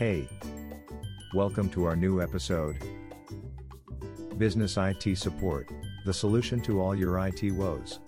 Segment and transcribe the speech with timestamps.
[0.00, 0.26] Hey!
[1.34, 2.78] Welcome to our new episode.
[4.38, 5.68] Business IT Support,
[6.06, 7.98] the solution to all your IT woes.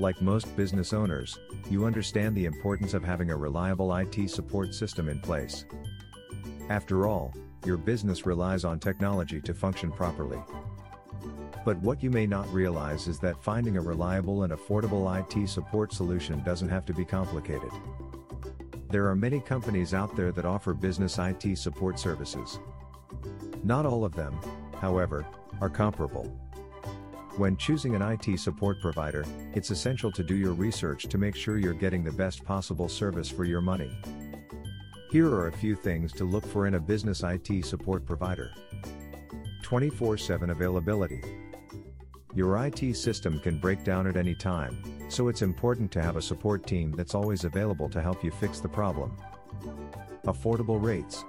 [0.00, 1.38] Like most business owners,
[1.70, 5.64] you understand the importance of having a reliable IT support system in place.
[6.68, 7.32] After all,
[7.64, 10.42] your business relies on technology to function properly.
[11.64, 15.92] But what you may not realize is that finding a reliable and affordable IT support
[15.92, 17.70] solution doesn't have to be complicated.
[18.92, 22.58] There are many companies out there that offer business IT support services.
[23.64, 24.38] Not all of them,
[24.78, 25.24] however,
[25.62, 26.24] are comparable.
[27.38, 31.56] When choosing an IT support provider, it's essential to do your research to make sure
[31.56, 33.90] you're getting the best possible service for your money.
[35.10, 38.52] Here are a few things to look for in a business IT support provider
[39.62, 41.22] 24 7 availability.
[42.34, 46.22] Your IT system can break down at any time, so it's important to have a
[46.22, 49.14] support team that's always available to help you fix the problem.
[50.24, 51.26] Affordable rates.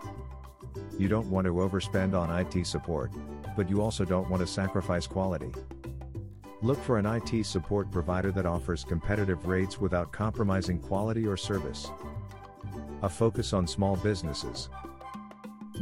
[0.98, 3.12] You don't want to overspend on IT support,
[3.58, 5.52] but you also don't want to sacrifice quality.
[6.62, 11.92] Look for an IT support provider that offers competitive rates without compromising quality or service.
[13.02, 14.70] A focus on small businesses.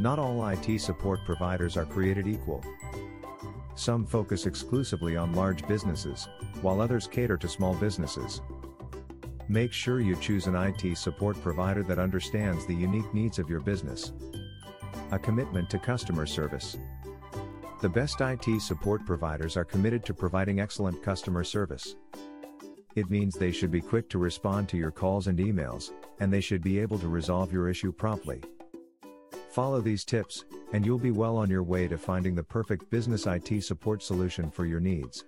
[0.00, 2.64] Not all IT support providers are created equal.
[3.82, 6.28] Some focus exclusively on large businesses,
[6.60, 8.40] while others cater to small businesses.
[9.48, 13.58] Make sure you choose an IT support provider that understands the unique needs of your
[13.58, 14.12] business.
[15.10, 16.78] A commitment to customer service.
[17.80, 21.96] The best IT support providers are committed to providing excellent customer service.
[22.94, 26.40] It means they should be quick to respond to your calls and emails, and they
[26.40, 28.42] should be able to resolve your issue promptly.
[29.52, 33.26] Follow these tips, and you'll be well on your way to finding the perfect business
[33.26, 35.26] IT support solution for your needs.